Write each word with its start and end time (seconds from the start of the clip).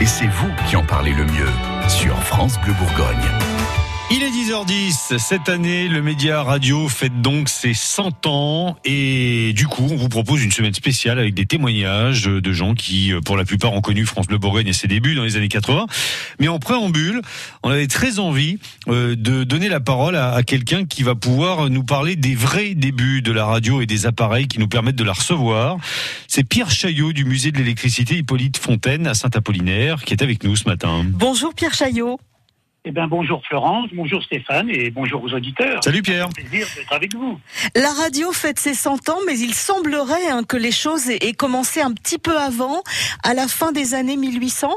Et 0.00 0.06
c'est 0.06 0.28
vous 0.28 0.50
qui 0.66 0.76
en 0.76 0.82
parlez 0.82 1.12
le 1.12 1.24
mieux 1.24 1.50
sur 1.88 2.16
France 2.22 2.58
Bleu 2.60 2.72
Bourgogne. 2.72 3.59
Il 4.12 4.24
est 4.24 4.30
10h10. 4.30 5.18
Cette 5.18 5.48
année, 5.48 5.86
le 5.86 6.02
média 6.02 6.42
radio 6.42 6.88
fête 6.88 7.22
donc 7.22 7.48
ses 7.48 7.74
100 7.74 8.26
ans. 8.26 8.76
Et 8.84 9.52
du 9.52 9.68
coup, 9.68 9.86
on 9.88 9.94
vous 9.94 10.08
propose 10.08 10.42
une 10.42 10.50
semaine 10.50 10.74
spéciale 10.74 11.20
avec 11.20 11.32
des 11.32 11.46
témoignages 11.46 12.24
de 12.24 12.52
gens 12.52 12.74
qui, 12.74 13.12
pour 13.24 13.36
la 13.36 13.44
plupart, 13.44 13.72
ont 13.72 13.80
connu 13.80 14.04
France 14.04 14.26
Bleu 14.26 14.38
Bourgogne 14.38 14.66
et 14.66 14.72
ses 14.72 14.88
débuts 14.88 15.14
dans 15.14 15.22
les 15.22 15.36
années 15.36 15.46
80. 15.46 15.86
Mais 16.40 16.48
en 16.48 16.58
préambule, 16.58 17.22
on 17.62 17.70
avait 17.70 17.86
très 17.86 18.18
envie 18.18 18.58
euh, 18.88 19.14
de 19.14 19.44
donner 19.44 19.68
la 19.68 19.78
parole 19.78 20.16
à 20.16 20.42
quelqu'un 20.42 20.86
qui 20.86 21.04
va 21.04 21.14
pouvoir 21.14 21.70
nous 21.70 21.84
parler 21.84 22.16
des 22.16 22.34
vrais 22.34 22.74
débuts 22.74 23.22
de 23.22 23.30
la 23.30 23.44
radio 23.44 23.80
et 23.80 23.86
des 23.86 24.06
appareils 24.06 24.48
qui 24.48 24.58
nous 24.58 24.68
permettent 24.68 24.96
de 24.96 25.04
la 25.04 25.12
recevoir. 25.12 25.76
C'est 26.26 26.42
Pierre 26.42 26.72
Chaillot 26.72 27.12
du 27.12 27.24
musée 27.24 27.52
de 27.52 27.58
l'électricité 27.58 28.16
Hippolyte 28.16 28.58
Fontaine 28.58 29.06
à 29.06 29.14
Saint-Apollinaire 29.14 30.04
qui 30.04 30.14
est 30.14 30.22
avec 30.22 30.42
nous 30.42 30.56
ce 30.56 30.68
matin. 30.68 31.04
Bonjour 31.06 31.54
Pierre 31.54 31.74
Chaillot. 31.74 32.18
Eh 32.86 32.92
bien, 32.92 33.08
bonjour 33.08 33.44
Florence, 33.44 33.90
bonjour 33.92 34.22
Stéphane 34.22 34.70
et 34.70 34.90
bonjour 34.90 35.22
aux 35.22 35.34
auditeurs. 35.34 35.84
Salut 35.84 36.00
Pierre. 36.00 36.28
C'est 36.34 36.42
un 36.44 36.48
plaisir 36.48 36.66
d'être 36.74 36.92
avec 36.94 37.14
vous. 37.14 37.38
La 37.74 37.92
radio 37.92 38.32
fête 38.32 38.58
ses 38.58 38.72
100 38.72 39.10
ans, 39.10 39.18
mais 39.26 39.38
il 39.38 39.52
semblerait 39.52 40.30
hein, 40.30 40.44
que 40.44 40.56
les 40.56 40.72
choses 40.72 41.10
aient 41.10 41.34
commencé 41.34 41.82
un 41.82 41.92
petit 41.92 42.18
peu 42.18 42.38
avant, 42.38 42.82
à 43.22 43.34
la 43.34 43.48
fin 43.48 43.72
des 43.72 43.92
années 43.92 44.16
1800 44.16 44.70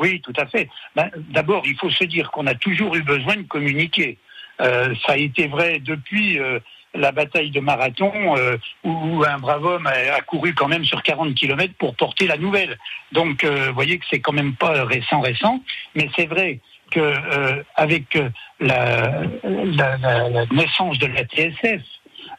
Oui, 0.00 0.20
tout 0.20 0.34
à 0.36 0.44
fait. 0.44 0.68
Ben, 0.96 1.10
D'abord, 1.30 1.62
il 1.64 1.78
faut 1.78 1.88
se 1.88 2.04
dire 2.04 2.30
qu'on 2.30 2.46
a 2.46 2.54
toujours 2.54 2.94
eu 2.94 3.02
besoin 3.02 3.36
de 3.36 3.42
communiquer. 3.42 4.18
Euh, 4.60 4.94
ça 5.06 5.12
a 5.12 5.16
été 5.16 5.46
vrai 5.46 5.78
depuis 5.78 6.38
euh, 6.38 6.58
la 6.94 7.12
bataille 7.12 7.50
de 7.50 7.60
Marathon, 7.60 8.36
euh, 8.36 8.58
où 8.84 9.24
un 9.24 9.38
brave 9.38 9.64
homme 9.64 9.86
a, 9.86 10.16
a, 10.16 10.20
couru 10.20 10.54
quand 10.54 10.68
même 10.68 10.84
sur 10.84 11.02
40 11.02 11.34
km 11.34 11.72
pour 11.78 11.94
porter 11.96 12.26
la 12.26 12.36
nouvelle. 12.36 12.76
Donc, 13.12 13.44
euh, 13.44 13.68
vous 13.68 13.74
voyez 13.74 13.98
que 13.98 14.04
c'est 14.10 14.20
quand 14.20 14.32
même 14.32 14.56
pas 14.56 14.84
récent, 14.84 15.20
récent, 15.20 15.62
mais 15.94 16.10
c'est 16.16 16.26
vrai 16.26 16.60
que 16.90 17.00
euh, 17.00 17.62
avec 17.76 18.18
la, 18.60 19.22
la, 19.42 19.96
la, 19.96 20.28
la, 20.28 20.46
naissance 20.46 20.98
de 20.98 21.06
la 21.06 21.24
TSF, 21.24 21.82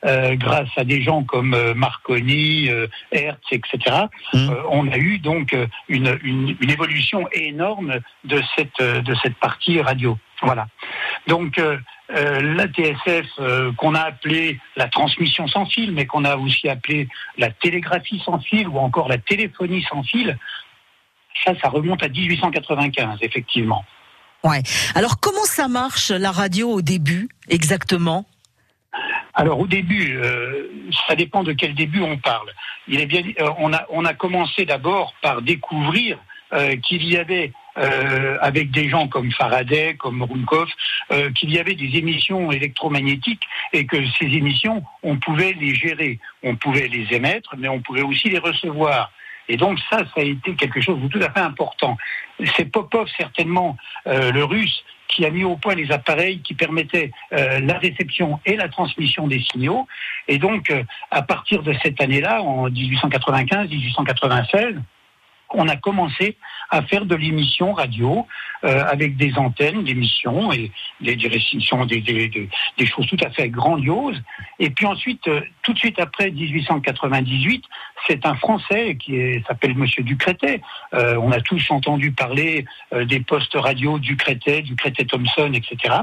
euh, 0.05 0.35
grâce 0.35 0.69
à 0.77 0.85
des 0.85 1.01
gens 1.01 1.23
comme 1.23 1.53
euh, 1.53 1.73
Marconi, 1.73 2.69
euh, 2.69 2.87
Hertz, 3.11 3.43
etc., 3.51 4.05
mmh. 4.33 4.49
on 4.69 4.87
a 4.89 4.97
eu 4.97 5.19
donc 5.19 5.53
une, 5.89 6.17
une, 6.23 6.55
une, 6.61 6.69
évolution 6.69 7.27
énorme 7.33 7.99
de 8.23 8.41
cette 8.55 8.81
de 8.81 9.15
cette 9.21 9.35
partie 9.35 9.81
radio. 9.81 10.17
Voilà. 10.41 10.67
Donc 11.27 11.61
la 12.07 12.67
TSF 12.67 13.27
qu'on 13.75 13.93
a 13.93 14.01
appelée 14.01 14.57
la 14.77 14.87
transmission 14.87 15.47
sans 15.47 15.65
fil, 15.65 15.91
mais 15.91 16.05
qu'on 16.05 16.23
a 16.23 16.37
aussi 16.37 16.69
appelée 16.69 17.09
la 17.37 17.49
télégraphie 17.49 18.21
sans 18.23 18.39
fil 18.39 18.67
ou 18.69 18.77
encore 18.77 19.09
la 19.09 19.17
téléphonie 19.17 19.83
sans 19.89 20.03
fil, 20.03 20.37
ça, 21.43 21.53
ça 21.61 21.67
remonte 21.67 22.01
à 22.03 22.07
1895, 22.07 23.19
effectivement. 23.21 23.83
Ouais. 24.43 24.63
Alors 24.95 25.19
comment 25.19 25.45
ça 25.45 25.67
marche 25.67 26.11
la 26.11 26.31
radio 26.31 26.71
au 26.71 26.81
début 26.81 27.29
exactement? 27.49 28.25
Alors 29.33 29.59
au 29.59 29.67
début, 29.67 30.17
euh, 30.17 30.67
ça 31.07 31.15
dépend 31.15 31.43
de 31.43 31.53
quel 31.53 31.75
début 31.75 32.01
on 32.01 32.17
parle. 32.17 32.49
Il 32.87 32.99
est 32.99 33.05
bien, 33.05 33.21
euh, 33.39 33.49
on 33.89 34.05
a 34.05 34.13
commencé 34.13 34.65
d'abord 34.65 35.13
par 35.21 35.41
découvrir 35.41 36.17
euh, 36.53 36.75
qu'il 36.77 37.03
y 37.05 37.17
avait 37.17 37.53
avec 38.41 38.71
des 38.71 38.89
gens 38.89 39.07
comme 39.07 39.31
Faraday, 39.31 39.95
comme 39.97 40.21
Runkoff, 40.21 40.69
qu'il 41.33 41.49
y 41.49 41.59
avait 41.59 41.75
des 41.75 41.97
émissions 41.97 42.51
électromagnétiques 42.51 43.43
et 43.71 43.85
que 43.85 43.95
ces 44.19 44.25
émissions, 44.25 44.83
on 45.01 45.15
pouvait 45.15 45.53
les 45.53 45.73
gérer, 45.75 46.19
on 46.43 46.57
pouvait 46.57 46.89
les 46.89 47.15
émettre, 47.15 47.55
mais 47.57 47.69
on 47.69 47.79
pouvait 47.79 48.01
aussi 48.01 48.27
les 48.29 48.39
recevoir. 48.39 49.13
Et 49.49 49.57
donc 49.57 49.77
ça, 49.89 49.97
ça 49.97 50.21
a 50.21 50.21
été 50.21 50.55
quelque 50.55 50.79
chose 50.79 51.01
de 51.01 51.07
tout 51.07 51.19
à 51.19 51.29
fait 51.31 51.41
important. 51.41 51.97
C'est 52.55 52.71
Popov 52.71 53.09
certainement, 53.17 53.75
euh, 54.07 54.31
le 54.31 54.45
russe, 54.45 54.85
qui 55.09 55.25
a 55.25 55.31
mis 55.31 55.43
au 55.43 55.57
point 55.57 55.75
les 55.75 55.91
appareils 55.91 56.39
qui 56.39 56.53
permettaient 56.53 57.11
euh, 57.33 57.59
la 57.59 57.77
réception 57.79 58.39
et 58.45 58.55
la 58.55 58.69
transmission 58.69 59.27
des 59.27 59.41
signaux. 59.41 59.85
Et 60.27 60.37
donc, 60.37 60.69
euh, 60.69 60.83
à 61.11 61.23
partir 61.23 61.63
de 61.63 61.73
cette 61.83 61.99
année-là, 61.99 62.43
en 62.43 62.69
1895-1896, 62.69 64.77
on 65.53 65.67
a 65.67 65.75
commencé 65.75 66.37
à 66.69 66.81
faire 66.83 67.05
de 67.05 67.15
l'émission 67.15 67.73
radio 67.73 68.27
euh, 68.63 68.83
avec 68.85 69.17
des 69.17 69.35
antennes 69.37 69.83
d'émissions 69.83 70.51
et 70.51 70.71
des, 71.01 71.15
des 71.15 71.27
restrictions, 71.27 71.85
des, 71.85 72.01
des, 72.01 72.27
des, 72.27 72.85
choses 72.85 73.07
tout 73.07 73.17
à 73.23 73.29
fait 73.29 73.49
grandioses. 73.49 74.21
Et 74.59 74.69
puis 74.69 74.85
ensuite, 74.85 75.27
euh, 75.27 75.41
tout 75.63 75.73
de 75.73 75.79
suite 75.79 75.99
après 75.99 76.29
1898, 76.29 77.63
c'est 78.07 78.25
un 78.25 78.35
Français 78.35 78.97
qui 78.97 79.41
s'appelle 79.47 79.75
Monsieur 79.75 80.03
Ducretet. 80.03 80.61
Euh, 80.93 81.15
on 81.21 81.31
a 81.31 81.41
tous 81.41 81.71
entendu 81.71 82.11
parler 82.11 82.65
euh, 82.93 83.05
des 83.05 83.21
postes 83.21 83.55
radio 83.55 83.97
Ducretet, 83.97 84.61
Ducretet-Thomson, 84.63 85.53
etc. 85.53 85.95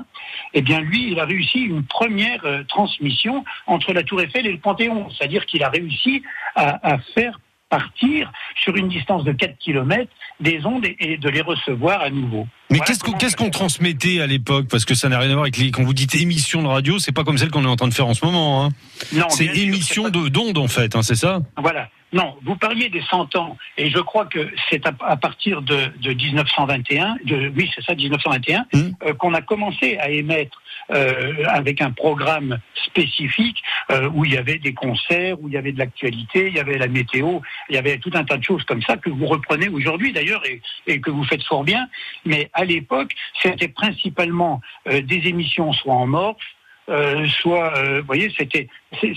Eh 0.54 0.62
bien, 0.62 0.80
lui, 0.80 1.12
il 1.12 1.20
a 1.20 1.24
réussi 1.24 1.60
une 1.60 1.84
première 1.84 2.42
transmission 2.68 3.44
entre 3.66 3.92
la 3.92 4.02
Tour 4.02 4.20
Eiffel 4.20 4.46
et 4.46 4.52
le 4.52 4.58
Panthéon, 4.58 5.08
c'est-à-dire 5.10 5.46
qu'il 5.46 5.62
a 5.62 5.68
réussi 5.68 6.22
à, 6.54 6.94
à 6.94 6.98
faire 6.98 7.38
partir 7.68 8.32
sur 8.62 8.76
une 8.76 8.88
distance 8.88 9.24
de 9.24 9.32
4 9.32 9.58
km 9.58 10.10
des 10.40 10.64
ondes 10.64 10.84
et 10.84 11.16
de 11.16 11.28
les 11.28 11.40
recevoir 11.40 12.00
à 12.00 12.10
nouveau. 12.10 12.46
Mais 12.70 12.78
voilà 12.78 12.94
qu'est-ce 13.18 13.36
qu'on 13.36 13.50
transmettait 13.50 14.20
à 14.20 14.26
l'époque 14.26 14.66
Parce 14.70 14.84
que 14.84 14.94
ça 14.94 15.08
n'a 15.08 15.18
rien 15.18 15.30
à 15.30 15.32
voir 15.32 15.44
avec 15.44 15.56
les. 15.56 15.70
Quand 15.70 15.82
vous 15.82 15.94
dites 15.94 16.14
émission 16.14 16.62
de 16.62 16.68
radio, 16.68 16.98
c'est 16.98 17.12
pas 17.12 17.24
comme 17.24 17.38
celle 17.38 17.50
qu'on 17.50 17.64
est 17.64 17.68
en 17.68 17.76
train 17.76 17.88
de 17.88 17.94
faire 17.94 18.06
en 18.06 18.14
ce 18.14 18.24
moment. 18.24 18.64
Hein. 18.64 18.70
Non, 19.12 19.28
c'est 19.30 19.46
émission 19.46 20.08
d'ondes 20.10 20.58
en 20.58 20.68
fait, 20.68 20.94
hein, 20.96 21.02
c'est 21.02 21.14
ça 21.14 21.40
Voilà. 21.56 21.88
Non, 22.12 22.36
vous 22.42 22.54
parliez 22.56 22.88
des 22.88 23.02
100 23.02 23.34
ans, 23.34 23.56
et 23.76 23.90
je 23.90 23.98
crois 23.98 24.26
que 24.26 24.48
c'est 24.70 24.86
à, 24.86 24.92
à, 25.00 25.16
partir 25.16 25.60
de, 25.60 25.86
de 26.00 26.12
1921, 26.12 27.16
de, 27.24 27.52
oui 27.56 27.68
c'est 27.74 27.84
ça, 27.84 27.94
1921, 27.96 28.60
mmh. 28.60 28.78
euh, 29.02 29.14
qu'on 29.14 29.34
a 29.34 29.42
commencé 29.42 29.98
à 29.98 30.08
émettre 30.08 30.62
euh, 30.92 31.44
avec 31.48 31.80
un 31.80 31.90
programme 31.90 32.58
spécifique 32.86 33.60
euh, 33.90 34.08
où 34.14 34.24
il 34.24 34.34
y 34.34 34.36
avait 34.36 34.58
des 34.58 34.72
concerts, 34.72 35.40
où 35.40 35.48
il 35.48 35.54
y 35.54 35.56
avait 35.56 35.72
de 35.72 35.78
l'actualité, 35.80 36.46
il 36.46 36.54
y 36.54 36.60
avait 36.60 36.78
la 36.78 36.86
météo, 36.86 37.40
il 37.68 37.74
y 37.74 37.78
avait 37.78 37.98
tout 37.98 38.12
un 38.14 38.24
tas 38.24 38.36
de 38.36 38.44
choses 38.44 38.62
comme 38.64 38.82
ça 38.82 38.96
que 38.96 39.10
vous 39.10 39.26
reprenez 39.26 39.68
aujourd'hui 39.68 40.12
d'ailleurs 40.12 40.46
et, 40.46 40.62
et, 40.86 41.00
que 41.00 41.10
vous 41.10 41.24
faites 41.24 41.42
fort 41.42 41.64
bien. 41.64 41.88
Mais 42.24 42.50
à 42.52 42.64
l'époque, 42.64 43.12
c'était 43.42 43.68
principalement 43.68 44.60
des 44.86 45.26
émissions 45.26 45.72
soit 45.72 45.94
en 45.94 46.06
morphe, 46.06 46.36
euh, 46.88 47.26
soit, 47.40 47.76
euh, 47.76 48.00
vous 48.00 48.06
voyez, 48.06 48.32
c'était 48.36 48.68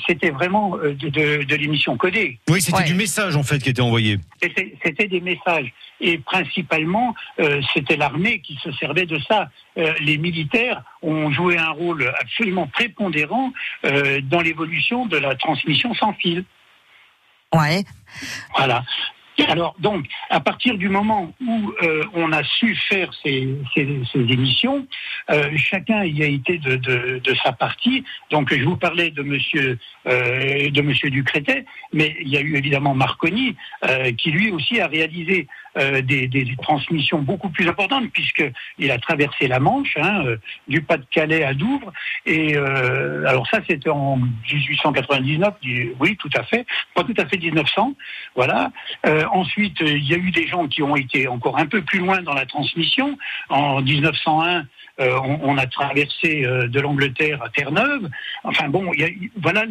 c'était 0.08 0.32
vraiment 0.32 0.78
euh, 0.78 0.94
de, 0.94 1.10
de, 1.10 1.44
de 1.44 1.56
l'émission 1.56 1.98
codée. 1.98 2.40
Oui, 2.50 2.62
c'était 2.62 2.80
ouais. 2.80 2.84
du 2.84 2.96
message 2.96 3.36
en 3.36 3.44
fait 3.44 3.60
qui 3.60 3.70
était 3.70 3.82
envoyé. 3.82 4.18
C'était 4.42 5.08
des 5.08 5.22
messages 5.22 5.72
et 6.02 6.18
principalement 6.18 7.16
euh, 7.40 7.62
c'était 7.74 7.96
l'armée 7.96 8.40
qui 8.40 8.56
se 8.64 8.72
servait 8.74 9.06
de 9.06 9.20
ça. 9.20 9.50
Euh, 9.78 9.94
les 10.02 10.18
militaires 10.18 10.84
ont 11.02 11.32
joué 11.32 11.58
un 11.58 11.70
rôle 11.70 12.12
absolument 12.20 12.68
prépondérant 12.68 13.54
dans 13.84 14.42
l'évolution 14.42 15.06
de 15.06 15.18
la 15.18 15.36
transmission 15.36 15.94
sans 15.94 16.14
fil. 16.14 16.44
Ouais. 17.54 17.84
Voilà. 18.56 18.84
Alors 19.48 19.76
donc, 19.80 20.06
à 20.30 20.40
partir 20.40 20.78
du 20.78 20.90
moment 20.90 21.34
où 21.46 21.74
euh, 21.84 22.04
on 22.14 22.32
a 22.32 22.44
su 22.44 22.76
faire 22.76 23.12
ces, 23.24 23.48
émissions, 24.16 24.86
euh, 25.30 25.50
chacun 25.56 26.04
y 26.04 26.24
a 26.24 26.28
été 26.28 26.58
de, 26.58 27.34
sa 27.44 27.52
partie. 27.52 28.04
Donc, 28.32 28.54
je 28.54 28.64
vous 28.64 28.78
parlais 28.78 29.12
de 29.12 29.22
Monsieur 29.22 29.78
euh, 30.08 30.70
de 30.70 30.82
Monsieur 30.82 31.10
mais 31.94 32.16
il 32.22 32.30
y 32.30 32.38
a 32.38 32.42
eu 32.42 32.56
évidemment 32.56 32.94
Marconi 32.96 33.56
euh, 33.84 34.12
qui 34.14 34.32
lui 34.32 34.52
aussi 34.52 34.80
a 34.80 34.88
réalisé 34.88 35.48
des, 36.04 36.28
des, 36.28 36.56
transmissions 36.62 37.20
beaucoup 37.20 37.50
plus 37.50 37.70
importantes 37.70 38.10
puisque 38.12 38.44
il 38.80 38.92
a 38.92 38.98
traversé 38.98 39.48
la 39.48 39.60
Manche, 39.60 39.96
hein, 39.98 40.24
du 40.68 40.82
Pas-de-Calais 40.82 41.44
à 41.44 41.54
Douvres. 41.54 41.94
Et 42.26 42.58
alors 42.58 43.48
ça, 43.48 43.60
c'était 43.68 43.90
en 43.90 44.18
1899. 44.18 45.54
Oui, 46.00 46.18
tout 46.18 46.30
à 46.36 46.44
fait, 46.44 46.66
pas 46.96 47.04
tout 47.04 47.14
à 47.18 47.26
fait 47.28 47.38
1900. 47.38 47.94
Voilà 48.36 48.72
ensuite, 49.32 49.78
il 49.82 50.08
y 50.08 50.14
a 50.14 50.18
eu 50.18 50.32
des 50.32 50.48
gens 50.48 50.68
qui 50.68 50.84
ont 50.84 50.96
été 50.96 51.28
encore 51.28 51.58
un 51.58 51.66
peu 51.66 51.82
plus 51.82 52.00
loin 52.00 52.22
dans 52.22 52.34
la 52.34 52.46
transmission. 52.46 53.18
En 53.50 53.82
1901, 53.82 54.66
euh, 55.00 55.18
on, 55.24 55.52
on, 55.52 55.58
a 55.58 55.66
traversé 55.66 56.44
euh, 56.44 56.68
de 56.68 56.80
l'Angleterre 56.82 57.42
à 57.42 57.50
Terre-Neuve. 57.50 58.10
Enfin 58.44 58.68
bon, 58.68 58.94
y 58.94 59.04
a, 59.04 59.08
voilà, 59.42 59.64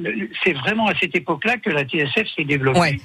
c'est 0.42 0.54
vraiment 0.54 0.86
à 0.86 0.94
cette 0.98 1.14
époque-là 1.14 1.58
que 1.58 1.68
la 1.68 1.84
TSF 1.84 2.26
s'est 2.34 2.44
développée 2.44 2.80
ouais. 2.80 2.96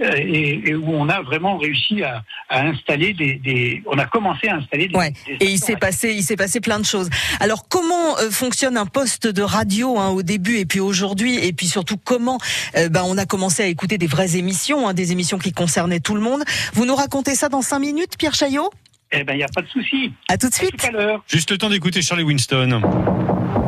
euh, 0.00 0.10
et, 0.16 0.70
et, 0.70 0.74
où 0.74 0.88
on 0.88 1.08
a 1.10 1.20
vraiment 1.20 1.58
réussi 1.58 2.02
à, 2.02 2.22
à 2.48 2.62
installer 2.62 3.12
des, 3.12 3.34
des, 3.34 3.82
on 3.84 3.98
a 3.98 4.06
commencé 4.06 4.48
à 4.48 4.56
installer 4.56 4.88
des. 4.88 4.96
Ouais. 4.96 5.12
des 5.26 5.34
et 5.34 5.50
il 5.50 5.58
s'est 5.58 5.76
passé, 5.76 6.14
il 6.14 6.22
s'est 6.22 6.36
passé 6.36 6.60
plein 6.60 6.78
de 6.78 6.84
choses. 6.86 7.10
Alors 7.40 7.68
comment 7.68 7.85
euh, 8.18 8.30
fonctionne 8.30 8.76
un 8.76 8.86
poste 8.86 9.26
de 9.26 9.42
radio 9.42 9.98
hein, 9.98 10.08
au 10.08 10.22
début 10.22 10.58
et 10.58 10.66
puis 10.66 10.80
aujourd'hui 10.80 11.44
et 11.44 11.52
puis 11.52 11.66
surtout 11.66 11.96
comment 11.96 12.38
ben, 12.74 13.02
on 13.04 13.16
a 13.18 13.26
commencé 13.26 13.62
à 13.62 13.66
écouter 13.66 13.98
des 13.98 14.06
vraies 14.06 14.36
émissions, 14.36 14.88
hein, 14.88 14.94
des 14.94 15.12
émissions 15.12 15.38
qui 15.38 15.52
concernaient 15.52 16.00
tout 16.00 16.14
le 16.14 16.20
monde. 16.20 16.42
Vous 16.74 16.84
nous 16.84 16.94
racontez 16.94 17.34
ça 17.34 17.48
dans 17.48 17.62
cinq 17.62 17.78
minutes, 17.80 18.16
Pierre 18.18 18.34
Chaillot? 18.34 18.70
Eh 19.12 19.24
ben, 19.24 19.34
il 19.34 19.38
n'y 19.38 19.44
a 19.44 19.48
pas 19.48 19.62
de 19.62 19.68
souci. 19.68 20.12
À 20.28 20.36
tout 20.36 20.48
de 20.48 20.54
suite. 20.54 20.84
À 20.84 20.88
tout 20.88 20.98
à 20.98 21.22
Juste 21.28 21.50
le 21.50 21.58
temps 21.58 21.70
d'écouter 21.70 22.02
Charlie 22.02 22.24
Winston. 22.24 22.80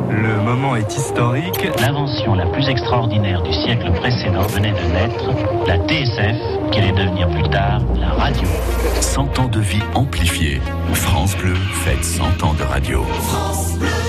Le 0.09 0.41
moment 0.41 0.75
est 0.75 0.95
historique. 0.95 1.67
L'invention 1.79 2.33
la 2.33 2.47
plus 2.47 2.67
extraordinaire 2.67 3.41
du 3.43 3.53
siècle 3.53 3.91
précédent 3.93 4.41
venait 4.47 4.71
de 4.71 4.91
naître, 4.91 5.31
la 5.65 5.77
TSF, 5.87 6.71
qui 6.71 6.79
allait 6.79 6.91
devenir 6.91 7.29
plus 7.29 7.49
tard 7.49 7.81
la 7.95 8.09
radio. 8.09 8.47
100 9.01 9.39
ans 9.39 9.47
de 9.47 9.59
vie 9.59 9.81
amplifiée. 9.93 10.61
France 10.93 11.37
Bleu 11.37 11.55
fête 11.83 12.03
100 12.03 12.43
ans 12.43 12.53
de 12.53 12.63
radio. 12.63 13.05
I've 13.05 14.08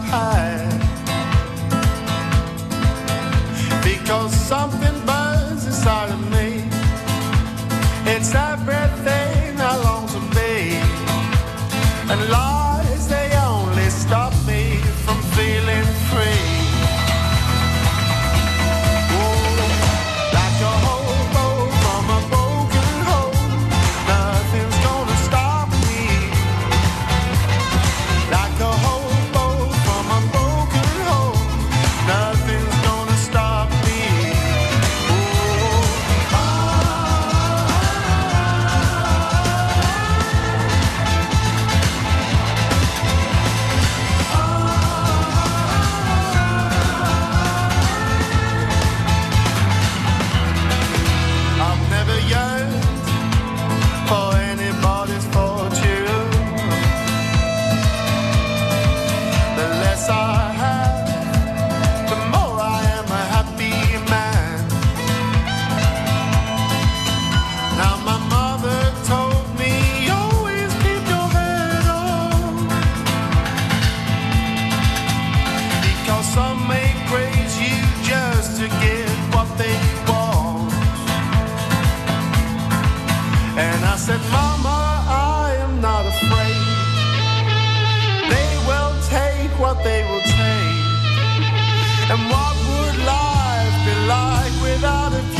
something 4.61 5.05
burns 5.07 5.65
inside 5.65 6.11
of 6.11 6.19
me. 6.29 6.30
Without 94.81 95.13
a 95.13 95.30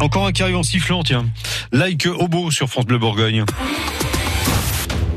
Encore 0.00 0.26
un 0.26 0.32
qui 0.32 0.42
arrive 0.42 0.56
en 0.56 0.62
sifflant, 0.62 1.02
tiens. 1.02 1.26
Like 1.72 2.06
Hobo 2.06 2.50
sur 2.50 2.68
France 2.68 2.86
Bleu 2.86 2.98
Bourgogne. 2.98 3.44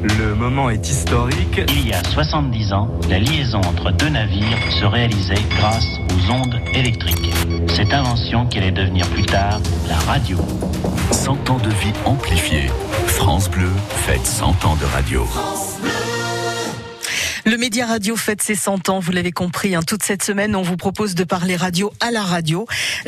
Le 0.04 0.36
moment 0.36 0.70
est 0.70 0.90
historique. 0.90 1.62
Il 1.70 1.88
y 1.88 1.94
a 1.94 2.04
70 2.04 2.74
ans, 2.74 2.90
la 3.10 3.20
liaison 3.20 3.60
entre 3.60 3.92
deux 3.92 4.10
navires 4.10 4.58
se 4.70 4.86
réalisait 4.86 5.42
grâce 5.50 5.88
aux 6.10 6.32
ondes 6.32 6.60
électriques. 6.74 7.32
Cette 7.70 7.94
invention 7.94 8.46
qui 8.48 8.58
allait 8.58 8.72
devenir 8.72 9.08
plus 9.08 9.26
tard 9.26 9.62
la 9.88 9.98
radio. 10.00 10.38
100 11.12 11.50
ans 11.50 11.60
de 11.60 11.70
vie 11.70 11.94
amplifiée. 12.06 12.70
France 13.08 13.50
Bleu 13.50 13.70
fête 14.06 14.26
100 14.26 14.66
ans 14.66 14.76
de 14.76 14.86
radio. 14.86 15.26
Le 17.46 17.58
Média 17.58 17.86
Radio 17.86 18.16
fête 18.16 18.42
ses 18.42 18.56
100 18.56 18.88
ans, 18.88 19.00
vous 19.00 19.12
l'avez 19.12 19.34
compris. 19.34 19.76
Hein, 19.76 19.82
toute 19.86 20.02
cette 20.02 20.24
semaine, 20.24 20.56
on 20.56 20.62
vous 20.62 20.78
propose 20.78 21.14
de 21.14 21.26
parler 21.26 21.58
radio 21.58 21.92
à 22.00 22.10
la 22.10 22.24
radio. 22.24 22.66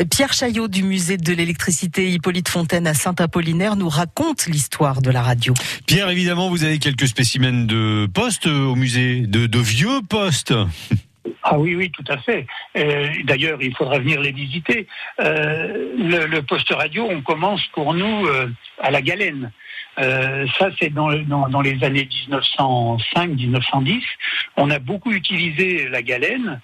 Pierre 0.09 0.33
Chaillot 0.33 0.67
du 0.67 0.83
musée 0.83 1.15
de 1.15 1.31
l'électricité 1.31 2.11
Hippolyte 2.11 2.49
Fontaine 2.49 2.85
à 2.85 2.93
Saint-Apollinaire 2.93 3.77
nous 3.77 3.87
raconte 3.87 4.47
l'histoire 4.47 5.01
de 5.01 5.09
la 5.09 5.21
radio. 5.21 5.53
Pierre, 5.85 6.09
évidemment, 6.09 6.49
vous 6.49 6.65
avez 6.65 6.79
quelques 6.79 7.07
spécimens 7.07 7.65
de 7.65 8.09
postes 8.13 8.47
au 8.47 8.75
musée, 8.75 9.21
de, 9.21 9.45
de 9.45 9.59
vieux 9.59 10.01
postes. 10.09 10.53
Ah 11.47 11.59
oui, 11.59 11.75
oui, 11.75 11.91
tout 11.91 12.03
à 12.07 12.17
fait. 12.17 12.47
Euh, 12.75 13.07
D'ailleurs, 13.23 13.61
il 13.61 13.75
faudra 13.75 13.99
venir 13.99 14.19
les 14.19 14.31
visiter. 14.31 14.87
Euh, 15.19 15.93
le, 15.95 16.41
poste 16.41 16.73
radio, 16.73 17.07
on 17.07 17.21
commence 17.21 17.63
pour 17.67 17.93
nous 17.93 18.25
euh, 18.25 18.49
à 18.81 18.89
la 18.89 19.03
galène. 19.03 19.51
Ça, 19.97 20.69
c'est 20.77 20.89
dans, 20.89 21.07
les 21.09 21.83
années 21.83 22.09
1905-1910. 22.29 24.01
On 24.57 24.69
a 24.69 24.79
beaucoup 24.79 25.13
utilisé 25.13 25.87
la 25.87 26.01
galène 26.01 26.59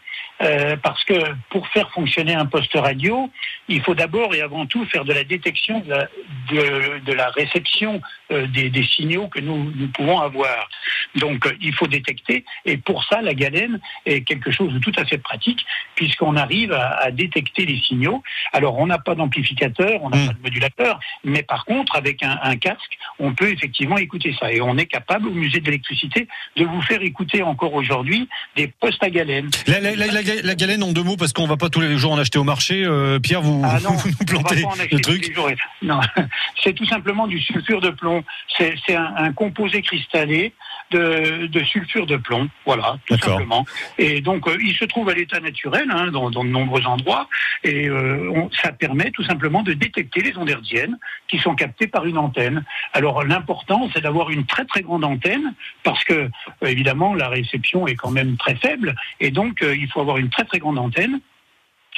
parce 0.84 1.02
que 1.06 1.14
pour 1.50 1.66
faire 1.70 1.90
fonctionner 1.92 2.34
un 2.34 2.46
poste 2.46 2.74
radio, 2.74 3.32
il 3.70 3.82
faut 3.84 3.96
d'abord 3.96 4.36
et 4.36 4.42
avant 4.42 4.66
tout 4.66 4.84
faire 4.86 5.06
de 5.06 5.14
la 5.14 5.24
détection 5.24 5.80
de 5.80 7.14
la, 7.14 7.30
réception 7.30 8.02
des, 8.30 8.84
signaux 8.84 9.30
que 9.30 9.40
nous, 9.40 9.72
pouvons 9.94 10.20
avoir. 10.20 10.68
Donc 11.16 11.48
il 11.62 11.74
faut 11.74 11.88
détecter 11.88 12.44
et 12.66 12.76
pour 12.76 13.06
ça 13.06 13.22
la 13.22 13.34
galène 13.34 13.80
est 14.06 14.24
quelque 14.24 14.52
chose 14.52 14.71
de 14.72 14.80
tout 14.80 14.92
à 14.98 15.06
fait 15.06 15.18
pratique 15.18 15.66
puisqu'on 15.96 16.36
arrive 16.36 16.72
à, 16.74 16.90
à 17.04 17.12
détecter 17.12 17.66
les 17.66 17.80
signaux. 17.80 18.24
Alors 18.54 18.78
on 18.80 18.88
n'a 18.88 18.98
pas 18.98 19.16
d'amplificateur, 19.16 20.02
on 20.04 20.10
n'a 20.10 20.18
Mm. 20.18 20.28
pas 20.28 20.34
de 20.34 20.42
modulateur, 20.44 21.00
mais 21.24 21.44
par 21.44 21.66
contre 21.66 21.96
avec 21.96 22.22
un, 22.24 22.38
un 22.44 22.56
casque, 22.58 22.98
on 23.20 23.34
peut 23.34 23.50
effectivement 23.52 23.98
écouter 23.98 24.36
ça 24.40 24.52
et 24.52 24.62
on 24.62 24.78
est 24.78 24.86
capable 24.86 25.28
au 25.28 25.32
musée 25.32 25.60
de 25.60 25.66
l'électricité 25.66 26.28
de 26.58 26.66
vous 26.66 26.82
faire 26.82 27.02
écouter 27.02 27.42
encore 27.44 27.74
aujourd'hui 27.74 28.28
des 28.56 28.68
postes 28.68 29.04
à 29.04 29.10
galène. 29.10 29.50
La, 29.68 29.80
la, 29.80 29.96
la, 29.96 30.08
la, 30.08 30.22
la 30.44 30.56
galène 30.56 30.84
en 30.84 30.92
deux 30.92 31.04
mots, 31.04 31.18
parce 31.18 31.34
qu'on 31.34 31.48
va 31.48 31.58
pas 31.58 31.70
tous 31.70 31.80
les 31.82 31.98
jours 31.98 32.12
en 32.12 32.18
acheter 32.18 32.40
au 32.40 32.44
marché. 32.44 32.84
Euh, 32.86 33.20
Pierre, 33.20 33.42
vous, 33.42 33.62
Ah 33.66 33.80
non, 33.84 33.92
vous 33.92 34.10
nous 34.10 34.26
plantez 34.26 34.62
pas 34.62 34.68
en 34.68 34.72
acheter 34.74 34.96
le 34.96 35.02
tous 35.02 35.12
truc. 35.12 35.28
les 35.28 35.34
jours. 35.34 35.50
Non, 35.82 36.00
c'est 36.64 36.74
tout 36.74 36.86
simplement 36.86 37.28
du 37.28 37.40
sulfure 37.40 37.82
de 37.82 37.90
plomb. 37.90 38.24
C'est 38.58 38.76
c'est 38.86 38.96
un, 38.96 39.14
un 39.18 39.34
composé 39.34 39.82
cristallé 39.82 40.54
de, 40.92 41.48
de 41.48 41.64
sulfure 41.64 42.06
de 42.06 42.18
plomb. 42.18 42.50
Voilà, 42.66 42.98
tout 43.08 43.16
simplement. 43.18 43.66
Et 43.98 44.22
donc, 44.22 44.48
euh, 44.48 44.58
il 44.62 44.76
se 44.76 44.86
trouve 44.86 45.10
à 45.10 45.14
l'état 45.14 45.40
naturel 45.40 45.88
hein, 45.90 46.12
dans, 46.12 46.30
dans 46.30 46.44
de 46.44 46.50
nombreux 46.50 46.86
endroits. 46.86 47.28
Et 47.64 47.88
euh, 47.90 48.30
on- 48.36 48.50
ça 48.52 48.72
permet 48.72 49.10
tout 49.12 49.24
simplement 49.24 49.64
de 49.64 49.74
détecter 49.74 50.22
les 50.22 50.38
ondes 50.38 50.50
hertziennes 50.50 50.98
qui 51.28 51.38
sont 51.40 51.56
captées 51.56 51.88
par 51.88 52.06
une 52.06 52.18
antenne. 52.18 52.64
Alors, 52.94 53.24
l'important, 53.24 53.90
c'est 53.94 54.02
d'avoir 54.02 54.30
une 54.30 54.46
très 54.46 54.66
très 54.66 54.82
grande 54.82 55.04
antenne 55.04 55.54
parce 55.84 56.04
que, 56.04 56.14
euh, 56.14 56.30
évidemment, 56.68 57.14
la 57.16 57.30
réception 57.30 57.88
est 57.88 57.96
quand 57.96 58.12
même 58.12 58.38
très 58.38 58.56
faible. 58.56 58.96
Et 59.20 59.32
donc, 59.32 59.64
il 59.64 59.88
faut 59.90 60.02
avoir 60.02 60.18
une 60.18 60.30
très 60.30 60.44
très 60.46 60.60
grande 60.60 60.78
antenne. 60.78 61.20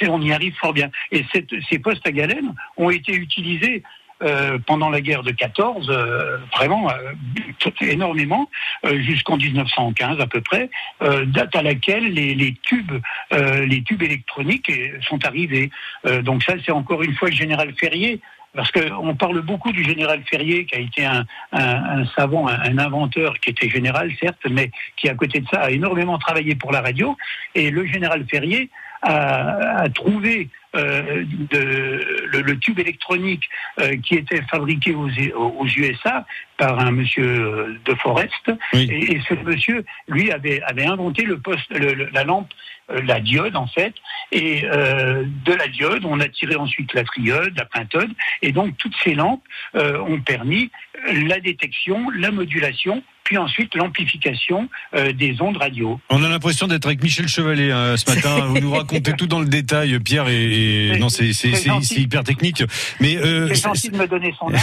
Et 0.00 0.08
on 0.08 0.20
y 0.20 0.32
arrive 0.32 0.54
fort 0.56 0.72
bien. 0.72 0.90
Et 1.12 1.24
cette- 1.32 1.54
ces 1.68 1.78
postes 1.78 2.06
à 2.06 2.10
galène 2.10 2.52
ont 2.76 2.90
été 2.90 3.14
utilisés 3.14 3.82
euh, 4.22 4.58
pendant 4.64 4.90
la 4.90 5.00
guerre 5.00 5.24
de 5.24 5.32
14, 5.32 5.88
euh, 5.90 6.38
vraiment 6.56 6.88
euh, 6.88 7.70
énormément, 7.80 8.48
jusqu'en 8.84 9.36
1915 9.36 10.20
à 10.20 10.26
peu 10.26 10.40
près, 10.40 10.70
date 11.26 11.56
à 11.56 11.62
laquelle 11.62 12.12
les, 12.12 12.54
tubes, 12.62 12.92
les 13.32 13.82
tubes 13.82 14.02
électroniques 14.02 14.70
sont 15.08 15.24
arrivés. 15.24 15.70
Donc 16.22 16.42
ça, 16.42 16.54
c'est 16.64 16.72
encore 16.72 17.02
une 17.02 17.14
fois 17.14 17.30
le 17.30 17.34
général 17.34 17.74
Ferrier. 17.78 18.20
Parce 18.54 18.70
qu'on 18.70 19.16
parle 19.16 19.40
beaucoup 19.40 19.72
du 19.72 19.82
général 19.82 20.22
Ferrier, 20.30 20.64
qui 20.64 20.76
a 20.76 20.78
été 20.78 21.04
un, 21.04 22.04
savant, 22.14 22.46
un 22.46 22.78
inventeur, 22.78 23.34
qui 23.40 23.50
était 23.50 23.68
général, 23.68 24.12
certes, 24.20 24.46
mais 24.48 24.70
qui, 24.96 25.08
à 25.08 25.14
côté 25.14 25.40
de 25.40 25.48
ça, 25.48 25.62
a 25.62 25.70
énormément 25.70 26.18
travaillé 26.18 26.54
pour 26.54 26.70
la 26.70 26.80
radio. 26.80 27.16
Et 27.54 27.70
le 27.70 27.84
général 27.86 28.24
Ferrier 28.30 28.70
a, 29.04 29.82
a 29.82 29.88
trouvé 29.90 30.48
euh, 30.74 31.24
de- 31.50 32.26
le, 32.32 32.40
le 32.42 32.58
tube 32.58 32.78
électronique 32.80 33.44
euh, 33.80 33.96
qui 33.98 34.14
était 34.16 34.42
fabriqué 34.50 34.92
aux, 34.94 35.08
aux 35.36 35.66
USA 35.66 36.26
par 36.56 36.80
un 36.80 36.90
monsieur 36.90 37.78
de 37.84 37.94
Forest. 37.94 38.50
Oui. 38.72 38.88
Et, 38.90 39.12
et 39.16 39.22
ce 39.28 39.34
monsieur, 39.34 39.84
lui, 40.08 40.32
avait, 40.32 40.60
avait 40.62 40.86
inventé 40.86 41.22
le 41.22 41.38
poste, 41.38 41.70
le- 41.70 41.94
le- 41.94 42.08
la 42.12 42.24
lampe, 42.24 42.50
euh, 42.90 43.00
la 43.06 43.20
diode 43.20 43.54
en 43.56 43.66
fait. 43.68 43.94
Et 44.32 44.64
euh, 44.64 45.22
de 45.44 45.52
la 45.52 45.68
diode, 45.68 46.04
on 46.04 46.18
a 46.18 46.28
tiré 46.28 46.56
ensuite 46.56 46.92
la 46.94 47.04
triode, 47.04 47.52
la 47.56 47.66
pentode. 47.66 48.10
Et 48.42 48.50
donc 48.50 48.76
toutes 48.78 48.96
ces 49.04 49.14
lampes 49.14 49.44
euh, 49.76 49.98
ont 50.00 50.20
permis 50.20 50.70
la 51.12 51.38
détection, 51.38 52.10
la 52.10 52.30
modulation, 52.32 53.02
puis 53.24 53.38
ensuite 53.38 53.74
l'amplification 53.74 54.68
euh, 54.94 55.12
des 55.12 55.40
ondes 55.40 55.56
radio. 55.56 55.98
On 56.10 56.22
a 56.22 56.28
l'impression 56.28 56.66
d'être 56.66 56.86
avec 56.86 57.02
Michel 57.02 57.26
Chevalet 57.28 57.72
hein, 57.72 57.96
ce 57.96 58.08
matin. 58.14 58.40
Vous 58.46 58.58
nous 58.60 58.70
racontez 58.72 59.12
tout 59.14 59.26
dans 59.26 59.40
le 59.40 59.46
détail, 59.48 59.98
Pierre, 60.00 60.28
et, 60.28 60.96
non, 61.00 61.08
c'est 61.08 61.30
hyper 61.96 62.22
technique. 62.24 62.62
Mais 63.00 63.16
euh, 63.16 63.48
C'est 63.48 63.62
gentil 63.62 63.90
de 63.90 63.96
me 63.96 64.06
donner 64.06 64.34
son 64.38 64.52
âge. 64.54 64.60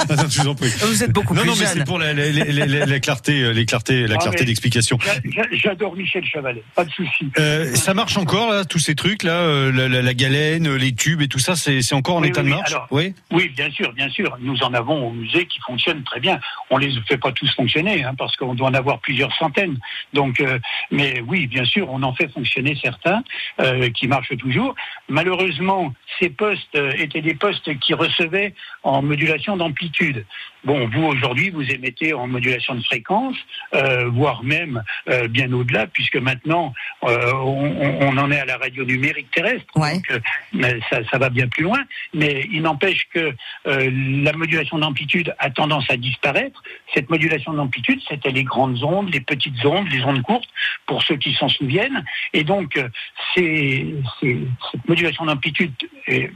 Attends, 0.00 0.28
je 0.28 0.40
vous 0.42 0.48
en 0.48 0.54
prie. 0.54 0.68
Vous 0.80 1.02
êtes 1.02 1.12
beaucoup 1.12 1.34
Non, 1.34 1.40
plus 1.42 1.50
non, 1.50 1.56
mais 1.56 1.64
jeune. 1.66 1.74
c'est 1.78 1.84
pour 1.84 1.98
la, 1.98 2.12
la- 2.12 2.30
la- 2.30 2.66
la- 2.66 2.86
la 2.86 3.00
clarté, 3.00 3.40
euh, 3.42 3.52
les 3.52 3.66
clartés, 3.66 4.06
la 4.06 4.16
Ah, 4.16 4.18
clarté 4.18 4.40
mais- 4.40 4.46
d'explication. 4.46 4.98
J'a- 5.04 5.14
j'a- 5.24 5.48
J'adore 5.52 5.96
Michel 5.96 6.24
Chevalet, 6.24 6.62
pas 6.74 6.84
de 6.84 6.90
souci. 6.90 7.26
Euh, 7.38 7.74
ça 7.74 7.94
marche 7.94 8.16
encore 8.16 8.50
là, 8.50 8.64
tous 8.64 8.78
ces 8.78 8.94
trucs 8.94 9.22
là, 9.22 9.70
la, 9.70 9.88
la- 9.88 10.02
la 10.02 10.14
galène, 10.14 10.74
les 10.74 10.92
tubes 10.94 11.22
et 11.22 11.28
tout 11.28 11.38
ça, 11.38 11.54
c'est 11.56 11.80
encore 11.94 12.16
en 12.16 12.22
Oui, 12.22 12.28
état 12.28 12.42
oui, 12.42 12.50
de 12.50 12.54
marche. 12.54 12.70
Alors, 12.72 12.86
oui. 12.90 13.14
Oui, 13.30 13.50
bien 13.56 13.70
sûr, 13.70 13.92
bien 13.92 14.08
sûr. 14.10 14.36
Nous 14.40 14.62
en 14.62 14.74
avons 14.74 15.08
au 15.08 15.12
musée 15.12 15.46
qui 15.46 15.60
fonctionnent 15.66 16.02
très 16.02 16.20
bien. 16.20 16.40
On 16.70 16.76
les 16.78 16.96
fait 17.04 17.18
pas 17.18 17.32
tous 17.32 17.52
fonctionner, 17.54 18.04
hein, 18.04 18.14
parce 18.16 18.36
qu'on 18.36 18.54
doit 18.54 18.68
en 18.68 18.74
avoir 18.74 19.00
plusieurs 19.00 19.34
centaines. 19.36 19.78
Donc, 20.12 20.40
euh, 20.40 20.58
mais 20.90 21.20
oui, 21.26 21.46
bien 21.46 21.64
sûr, 21.64 21.90
on 21.90 22.02
en 22.02 22.14
fait 22.14 22.28
fonctionner 22.28 22.76
certains 22.80 23.22
euh, 23.60 23.90
qui 23.90 24.08
marchent 24.08 24.36
toujours. 24.36 24.74
Malheureusement, 25.08 25.92
ces 26.18 26.30
postes 26.30 26.74
euh, 26.74 26.92
étaient 26.96 27.22
des 27.22 27.34
postes 27.34 27.78
qui 27.80 27.94
recevaient 27.94 28.54
en 28.82 29.02
modulation 29.02 29.56
d'amplitude. 29.56 30.24
Bon, 30.64 30.88
vous 30.88 31.02
aujourd'hui, 31.02 31.50
vous 31.50 31.68
émettez 31.70 32.14
en 32.14 32.26
modulation 32.26 32.74
de 32.74 32.82
fréquence, 32.82 33.36
euh, 33.74 34.08
voire 34.08 34.42
même 34.42 34.82
euh, 35.08 35.28
bien 35.28 35.52
au-delà, 35.52 35.86
puisque 35.86 36.16
maintenant 36.16 36.72
euh, 37.04 37.32
on, 37.34 37.98
on 38.00 38.16
en 38.16 38.30
est 38.30 38.40
à 38.40 38.46
la 38.46 38.56
radio 38.56 38.84
numérique 38.84 39.30
terrestre. 39.30 39.66
Ouais. 39.76 39.94
Donc, 39.94 40.10
euh, 40.10 40.80
ça, 40.88 41.04
ça 41.10 41.18
va 41.18 41.28
bien 41.28 41.48
plus 41.48 41.64
loin. 41.64 41.84
Mais 42.14 42.46
il 42.50 42.62
n'empêche 42.62 43.06
que 43.12 43.34
euh, 43.66 43.90
la 44.22 44.32
modulation 44.32 44.78
d'amplitude 44.78 45.34
a 45.38 45.50
tendance 45.50 45.88
à 45.90 45.96
disparaître. 45.96 46.62
Cette 46.94 47.10
modulation 47.10 47.52
d'amplitude, 47.52 48.00
c'était 48.08 48.30
les 48.30 48.44
grandes 48.44 48.82
ondes, 48.82 49.12
les 49.12 49.20
petites 49.20 49.64
ondes, 49.66 49.88
les 49.90 50.02
ondes 50.04 50.22
courtes, 50.22 50.48
pour 50.86 51.02
ceux 51.02 51.16
qui 51.16 51.34
s'en 51.34 51.48
souviennent. 51.48 52.04
Et 52.32 52.44
donc, 52.44 52.76
euh, 52.76 52.88
cette 53.34 54.88
modulation 54.88 55.26
d'amplitude 55.26 55.72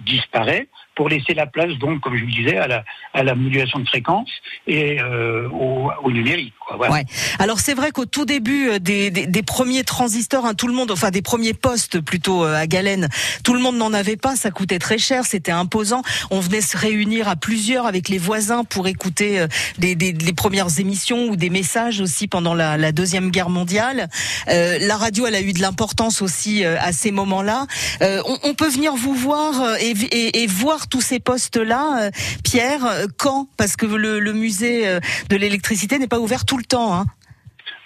disparaît 0.04 0.68
pour 0.98 1.08
laisser 1.08 1.32
la 1.32 1.46
place, 1.46 1.72
donc, 1.78 2.00
comme 2.00 2.16
je 2.16 2.24
vous 2.24 2.30
disais, 2.30 2.56
à 2.58 2.66
la, 2.66 2.84
à 3.14 3.22
la 3.22 3.36
modulation 3.36 3.78
de 3.78 3.86
fréquence 3.86 4.28
et 4.66 5.00
euh, 5.00 5.48
au, 5.50 5.92
au 6.02 6.10
numérique. 6.10 6.54
Quoi. 6.58 6.76
Voilà. 6.76 6.92
Ouais. 6.92 7.04
Alors 7.38 7.60
c'est 7.60 7.74
vrai 7.74 7.92
qu'au 7.92 8.04
tout 8.04 8.24
début 8.24 8.68
euh, 8.68 8.78
des, 8.80 9.12
des, 9.12 9.28
des 9.28 9.42
premiers 9.44 9.84
transistors, 9.84 10.44
hein, 10.44 10.54
tout 10.54 10.66
le 10.66 10.74
monde, 10.74 10.90
enfin 10.90 11.10
des 11.12 11.22
premiers 11.22 11.54
postes 11.54 12.00
plutôt 12.00 12.44
euh, 12.44 12.56
à 12.56 12.66
galène, 12.66 13.08
tout 13.44 13.54
le 13.54 13.60
monde 13.60 13.76
n'en 13.76 13.92
avait 13.92 14.16
pas, 14.16 14.34
ça 14.34 14.50
coûtait 14.50 14.80
très 14.80 14.98
cher, 14.98 15.24
c'était 15.24 15.52
imposant. 15.52 16.02
On 16.32 16.40
venait 16.40 16.60
se 16.60 16.76
réunir 16.76 17.28
à 17.28 17.36
plusieurs 17.36 17.86
avec 17.86 18.08
les 18.08 18.18
voisins 18.18 18.64
pour 18.64 18.88
écouter 18.88 19.38
euh, 19.38 19.46
des, 19.78 19.94
des, 19.94 20.10
les 20.12 20.32
premières 20.32 20.80
émissions 20.80 21.28
ou 21.28 21.36
des 21.36 21.50
messages 21.50 22.00
aussi 22.00 22.26
pendant 22.26 22.54
la, 22.54 22.76
la 22.76 22.90
deuxième 22.90 23.30
guerre 23.30 23.50
mondiale. 23.50 24.08
Euh, 24.48 24.78
la 24.80 24.96
radio, 24.96 25.28
elle 25.28 25.36
a 25.36 25.42
eu 25.42 25.52
de 25.52 25.60
l'importance 25.60 26.22
aussi 26.22 26.64
euh, 26.64 26.76
à 26.80 26.90
ces 26.90 27.12
moments-là. 27.12 27.66
On, 28.00 28.36
on 28.42 28.54
peut 28.54 28.68
venir 28.68 28.94
vous 28.96 29.14
voir 29.14 29.76
et, 29.80 29.90
et, 29.90 30.42
et 30.42 30.46
voir 30.48 30.87
tous 30.88 31.00
ces 31.00 31.20
postes-là, 31.20 32.06
euh, 32.06 32.10
Pierre, 32.44 32.84
euh, 32.84 33.06
quand? 33.18 33.48
Parce 33.56 33.76
que 33.76 33.86
le, 33.86 34.20
le 34.20 34.32
musée 34.32 34.88
euh, 34.88 35.00
de 35.28 35.36
l'électricité 35.36 35.98
n'est 35.98 36.08
pas 36.08 36.20
ouvert 36.20 36.44
tout 36.44 36.58
le 36.58 36.64
temps. 36.64 36.94
Hein. 36.94 37.06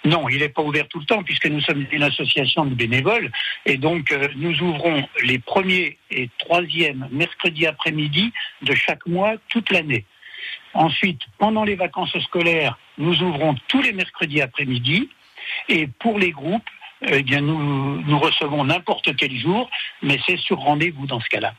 Non, 0.05 0.27
il 0.27 0.39
n'est 0.39 0.49
pas 0.49 0.61
ouvert 0.61 0.87
tout 0.89 0.99
le 0.99 1.05
temps 1.05 1.23
puisque 1.23 1.45
nous 1.45 1.61
sommes 1.61 1.85
une 1.91 2.03
association 2.03 2.65
de 2.65 2.75
bénévoles 2.75 3.31
et 3.65 3.77
donc 3.77 4.11
euh, 4.11 4.27
nous 4.35 4.61
ouvrons 4.61 5.07
les 5.23 5.39
premiers 5.39 5.97
et 6.11 6.29
troisièmes 6.39 7.07
mercredis 7.11 7.67
après-midi 7.67 8.33
de 8.63 8.75
chaque 8.75 9.05
mois 9.05 9.35
toute 9.47 9.71
l'année. 9.71 10.05
Ensuite, 10.73 11.21
pendant 11.37 11.63
les 11.63 11.75
vacances 11.75 12.17
scolaires, 12.19 12.77
nous 12.97 13.21
ouvrons 13.21 13.55
tous 13.69 13.81
les 13.81 13.93
mercredis 13.93 14.41
après-midi 14.41 15.09
et 15.69 15.87
pour 15.87 16.19
les 16.19 16.31
groupes, 16.31 16.69
eh 17.07 17.23
bien 17.23 17.39
nous, 17.39 18.01
nous 18.01 18.19
recevons 18.19 18.65
n'importe 18.65 19.15
quel 19.15 19.37
jour, 19.37 19.69
mais 20.01 20.19
c'est 20.25 20.37
sur 20.37 20.57
rendez-vous 20.57 21.05
dans 21.05 21.21
ce 21.21 21.29
cas-là. 21.29 21.53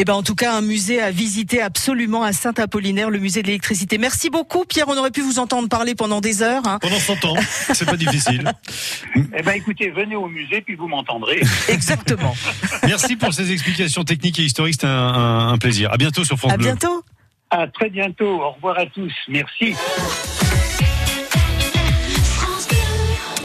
Eh 0.00 0.04
ben, 0.04 0.12
en 0.14 0.22
tout 0.22 0.36
cas, 0.36 0.54
un 0.54 0.60
musée 0.60 1.02
à 1.02 1.10
visiter 1.10 1.60
absolument 1.60 2.22
à 2.22 2.32
Saint-Apollinaire, 2.32 3.10
le 3.10 3.18
musée 3.18 3.42
de 3.42 3.48
l'électricité. 3.48 3.98
Merci 3.98 4.30
beaucoup, 4.30 4.64
Pierre. 4.64 4.86
On 4.86 4.96
aurait 4.96 5.10
pu 5.10 5.22
vous 5.22 5.40
entendre 5.40 5.68
parler 5.68 5.96
pendant 5.96 6.20
des 6.20 6.40
heures. 6.40 6.62
hein. 6.68 6.78
Pendant 6.80 7.00
100 7.00 7.24
ans, 7.24 7.34
c'est 7.74 7.84
pas 7.84 7.96
difficile. 7.96 8.52
Eh 9.36 9.42
ben 9.42 9.52
écoutez, 9.52 9.90
venez 9.90 10.14
au 10.16 10.28
musée 10.28 10.60
puis 10.60 10.74
vous 10.76 10.86
m'entendrez. 10.86 11.42
Exactement. 11.68 12.34
Merci 12.84 13.16
pour 13.16 13.32
ces 13.34 13.50
explications 13.52 14.04
techniques 14.04 14.38
et 14.38 14.44
historiques, 14.44 14.74
c'était 14.74 14.86
un, 14.86 14.90
un- 14.90 15.48
un 15.52 15.58
plaisir. 15.58 15.92
À 15.92 15.96
bientôt 15.96 16.24
sur 16.24 16.38
France 16.38 16.52
À 16.52 16.56
Bleu. 16.56 16.66
bientôt. 16.66 17.02
À 17.50 17.66
très 17.66 17.90
bientôt. 17.90 18.40
Au 18.40 18.50
revoir 18.52 18.78
à 18.78 18.86
tous. 18.86 19.12
Merci. 19.28 19.74